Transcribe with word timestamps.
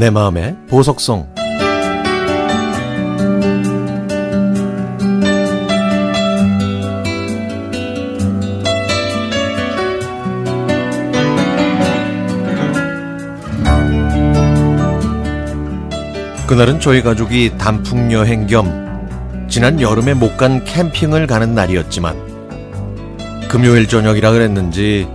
내 0.00 0.08
마음의 0.08 0.56
보석성 0.66 1.28
그날은 16.46 16.80
저희 16.80 17.02
가족이 17.02 17.58
단풍 17.58 18.10
여행 18.10 18.46
겸 18.46 19.46
지난 19.50 19.82
여름에 19.82 20.14
못 20.14 20.38
간 20.38 20.64
캠핑을 20.64 21.26
가는 21.26 21.54
날이었지만 21.54 22.16
금요일 23.50 23.86
저녁이라 23.86 24.30
그랬는지 24.32 25.06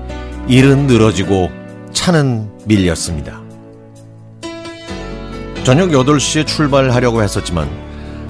일은 0.48 0.86
늘어지고 0.86 1.50
차는 1.92 2.52
밀렸습니다. 2.66 3.45
저녁 5.66 5.90
8시에 5.90 6.46
출발하려고 6.46 7.24
했었지만 7.24 7.68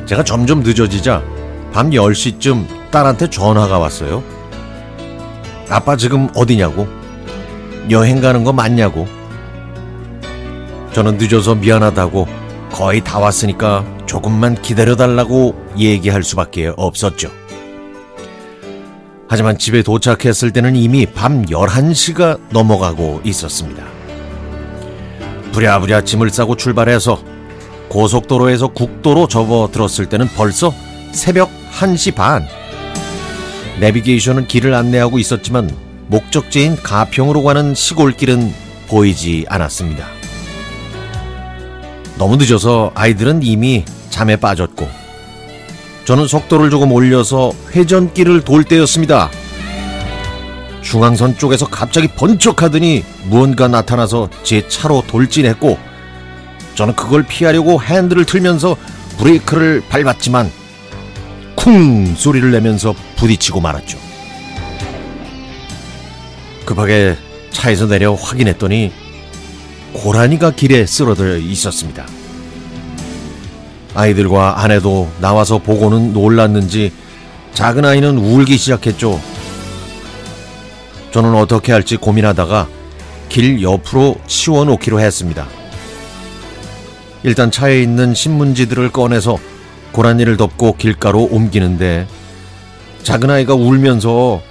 제가 0.05 0.23
점점 0.23 0.61
늦어지자 0.61 1.21
밤 1.73 1.89
10시쯤 1.89 2.65
딸한테 2.91 3.29
전화가 3.29 3.77
왔어요. 3.77 4.23
아빠 5.69 5.97
지금 5.97 6.29
어디냐고? 6.33 6.87
여행 7.89 8.21
가는 8.21 8.45
거 8.45 8.53
맞냐고? 8.53 9.05
저는 10.93 11.17
늦어서 11.17 11.55
미안하다고 11.55 12.25
거의 12.71 13.03
다 13.03 13.19
왔으니까 13.19 13.83
조금만 14.05 14.61
기다려달라고 14.61 15.73
얘기할 15.77 16.23
수밖에 16.23 16.71
없었죠. 16.77 17.29
하지만 19.27 19.57
집에 19.57 19.83
도착했을 19.83 20.51
때는 20.51 20.77
이미 20.77 21.05
밤 21.05 21.45
11시가 21.47 22.39
넘어가고 22.51 23.19
있었습니다. 23.25 24.04
부랴부랴 25.55 26.03
짐을 26.03 26.31
싸고 26.31 26.57
출발해서 26.57 27.17
고속도로에서 27.87 28.67
국도로 28.67 29.29
접어들었을 29.29 30.07
때는 30.07 30.27
벌써 30.35 30.73
새벽 31.13 31.49
1시 31.71 32.13
반. 32.13 32.45
내비게이션은 33.79 34.47
길을 34.47 34.73
안내하고 34.73 35.17
있었지만 35.17 35.73
목적지인 36.07 36.75
가평으로 36.83 37.43
가는 37.43 37.73
시골길은 37.73 38.53
보이지 38.89 39.45
않았습니다. 39.47 40.05
너무 42.17 42.35
늦어서 42.35 42.91
아이들은 42.93 43.41
이미 43.43 43.85
잠에 44.09 44.35
빠졌고 44.35 44.89
저는 46.03 46.27
속도를 46.27 46.69
조금 46.69 46.91
올려서 46.91 47.53
회전길을 47.73 48.41
돌 48.41 48.65
때였습니다. 48.65 49.31
중앙선 50.85 51.37
쪽에서 51.37 51.67
갑자기 51.67 52.07
번쩍하더니 52.07 53.03
무언가 53.25 53.67
나타나서 53.67 54.29
제 54.43 54.67
차로 54.67 55.03
돌진했고 55.07 55.77
저는 56.75 56.95
그걸 56.95 57.23
피하려고 57.23 57.81
핸들을 57.81 58.23
틀면서 58.25 58.77
브레이크를 59.17 59.81
밟았지만 59.89 60.51
쿵 61.55 62.15
소리를 62.15 62.51
내면서 62.51 62.93
부딪히고 63.15 63.61
말았죠. 63.61 63.97
급하게 66.65 67.17
차에서 67.51 67.87
내려 67.87 68.13
확인했더니 68.13 68.91
고라니가 69.93 70.51
길에 70.51 70.85
쓰러져 70.85 71.37
있었습니다. 71.37 72.05
아이들과 73.95 74.61
아내도 74.61 75.09
나와서 75.19 75.57
보고는 75.57 76.13
놀랐는지 76.13 76.91
작은 77.53 77.85
아이는 77.85 78.17
울기 78.17 78.57
시작했죠. 78.57 79.19
저는 81.15 81.33
어떻게 81.33 81.71
할지 81.71 81.95
고민하다가 81.95 82.67
길 83.29 83.61
옆으로 83.61 84.17
치워놓기로 84.27 84.99
했습니다. 84.99 85.47
일단 87.23 87.51
차에 87.51 87.81
있는 87.81 88.13
신문지들을 88.13 88.91
꺼내서 88.91 89.37
고라니를 89.93 90.35
덮고 90.35 90.75
길가로 90.75 91.29
옮기는데 91.31 92.05
작은 93.03 93.29
아이가 93.29 93.53
울면서 93.53 94.41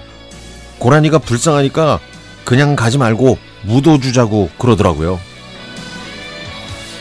고라니가 0.79 1.19
불쌍하니까 1.19 2.01
그냥 2.47 2.77
가지 2.77 2.97
말고 2.97 3.37
묻어주자고 3.65 4.49
그러더라고요. 4.57 5.21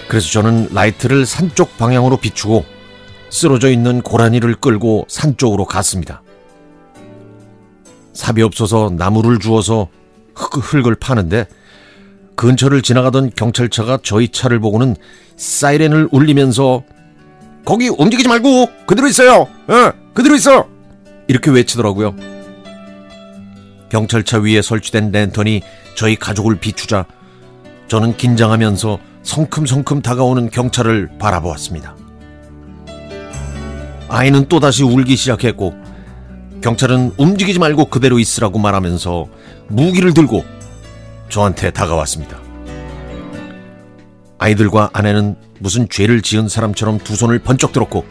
그래서 0.09 0.29
저는 0.29 0.71
라이트를 0.73 1.25
산 1.25 1.51
쪽 1.55 1.77
방향으로 1.77 2.17
비추고 2.17 2.65
쓰러져 3.29 3.69
있는 3.71 4.01
고라니를 4.01 4.55
끌고 4.55 5.05
산 5.07 5.37
쪽으로 5.37 5.63
갔습니다. 5.63 6.21
삽이 8.13 8.41
없어서 8.41 8.91
나무를 8.95 9.39
주워서 9.39 9.87
흙을 10.35 10.95
파는데 10.95 11.47
근처를 12.35 12.81
지나가던 12.81 13.31
경찰차가 13.35 13.99
저희 14.03 14.29
차를 14.29 14.59
보고는 14.59 14.95
사이렌을 15.35 16.09
울리면서 16.11 16.83
거기 17.65 17.89
움직이지 17.89 18.27
말고 18.27 18.69
그대로 18.85 19.07
있어요. 19.07 19.47
어, 19.67 19.91
그대로 20.13 20.35
있어. 20.35 20.67
이렇게 21.27 21.51
외치더라고요. 21.51 22.15
경찰차 23.89 24.39
위에 24.39 24.61
설치된 24.61 25.11
랜턴이 25.11 25.61
저희 25.95 26.15
가족을 26.15 26.59
비추자 26.59 27.05
저는 27.87 28.17
긴장하면서 28.17 28.99
성큼성큼 29.21 30.01
다가오는 30.01 30.49
경찰을 30.49 31.11
바라보았습니다. 31.19 31.95
아이는 34.09 34.47
또다시 34.49 34.83
울기 34.83 35.15
시작했고 35.15 35.82
경찰은 36.63 37.11
움직이지 37.17 37.59
말고 37.59 37.85
그대로 37.85 38.19
있으라고 38.19 38.57
말하면서 38.57 39.27
무기를 39.67 40.13
들고 40.13 40.45
저한테 41.27 41.71
다가왔습니다. 41.71 42.39
아이들과 44.37 44.89
아내는 44.93 45.35
무슨 45.59 45.89
죄를 45.89 46.21
지은 46.21 46.47
사람처럼 46.47 46.99
두 46.99 47.17
손을 47.17 47.39
번쩍 47.39 47.73
들었고 47.73 48.05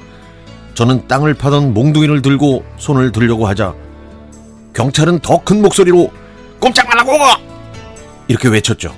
저는 0.75 1.09
땅을 1.09 1.35
파던 1.35 1.73
몽둥이를 1.73 2.21
들고 2.21 2.63
손을 2.77 3.11
들려고 3.11 3.47
하자 3.47 3.75
경찰은 4.75 5.21
더 5.21 5.39
큰 5.39 5.63
목소리로 5.63 6.11
꼼짝 6.61 6.87
말라고 6.89 7.13
이렇게 8.29 8.49
외쳤죠. 8.49 8.95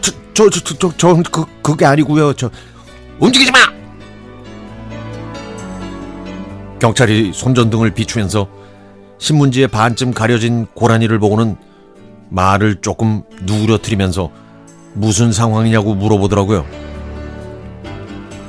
저, 0.00 0.12
저, 0.32 0.48
저, 0.48 0.78
저, 0.78 0.92
저, 0.96 1.22
그, 1.30 1.44
그게 1.60 1.84
아니고요. 1.84 2.34
저, 2.34 2.50
움직이지 3.18 3.50
마! 3.50 3.58
경찰이 6.78 7.32
손전등을 7.34 7.90
비추면서 7.90 8.48
신문지에 9.18 9.68
반쯤 9.68 10.12
가려진 10.12 10.66
고라니를 10.74 11.18
보고는 11.18 11.56
말을 12.28 12.76
조금 12.80 13.22
누그러뜨리면서 13.42 14.30
무슨 14.94 15.32
상황이냐고 15.32 15.94
물어보더라고요. 15.94 16.66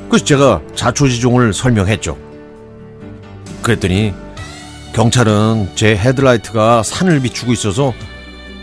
그래서 0.10 0.26
제가 0.26 0.62
자초지종을 0.76 1.54
설명했죠. 1.54 2.18
그랬더니 3.62 4.14
경찰은 4.94 5.72
제 5.76 5.96
헤드라이트가 5.96 6.84
산을 6.84 7.20
비추고 7.22 7.52
있어서 7.54 7.94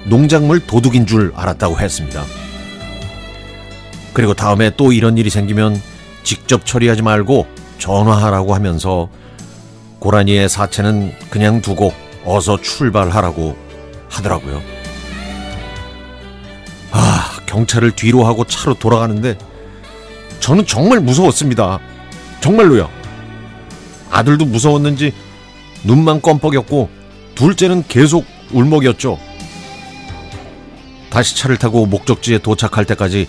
농작물 0.04 0.60
도둑인 0.60 1.06
줄 1.06 1.32
알았다고 1.34 1.78
했습니다. 1.78 2.25
그리고 4.12 4.34
다음에 4.34 4.70
또 4.76 4.93
이런 4.93 5.19
일이 5.19 5.31
생기면 5.31 5.81
직접 6.22 6.64
처리하지 6.64 7.03
말고 7.03 7.47
전화하라고 7.78 8.54
하면서 8.54 9.09
고라니의 10.04 10.50
사체는 10.50 11.15
그냥 11.31 11.62
두고 11.62 11.94
어서 12.26 12.60
출발하라고 12.60 13.56
하더라고요. 14.10 14.62
아, 16.91 17.41
경찰을 17.47 17.92
뒤로 17.92 18.25
하고 18.26 18.44
차로 18.44 18.75
돌아가는데 18.75 19.38
저는 20.41 20.66
정말 20.66 21.00
무서웠습니다. 21.00 21.81
정말로요. 22.43 22.91
아들도 24.10 24.44
무서웠는지 24.44 25.14
눈만 25.84 26.20
껌뻑였고 26.20 26.91
둘째는 27.34 27.84
계속 27.88 28.26
울먹였죠. 28.52 29.19
다시 31.08 31.34
차를 31.34 31.56
타고 31.56 31.87
목적지에 31.87 32.38
도착할 32.38 32.84
때까지 32.84 33.26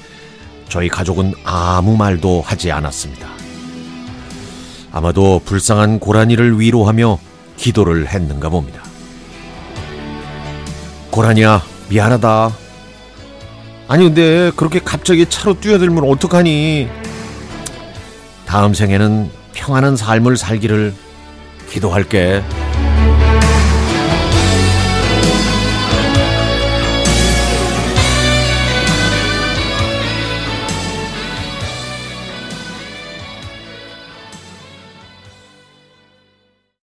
저희 0.68 0.90
가족은 0.90 1.36
아무 1.46 1.96
말도 1.96 2.42
하지 2.42 2.70
않았습니다. 2.70 3.45
아마도 4.96 5.42
불쌍한 5.44 6.00
고라니를 6.00 6.58
위로하며 6.58 7.20
기도를 7.58 8.08
했는가 8.08 8.48
봅니다. 8.48 8.82
고라니야, 11.12 11.62
미안하다. 11.90 12.52
아니, 13.90 14.06
근데 14.06 14.52
그렇게 14.56 14.80
갑자기 14.80 15.26
차로 15.26 15.60
뛰어들면 15.60 16.10
어떡하니? 16.10 16.88
다음 18.46 18.74
생에는 18.74 19.30
평안한 19.54 19.98
삶을 19.98 20.38
살기를 20.38 20.94
기도할게. 21.70 22.42